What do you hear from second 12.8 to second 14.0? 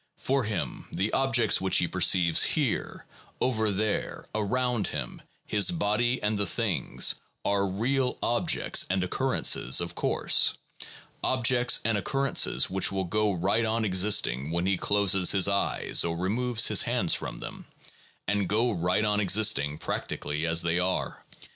will go right on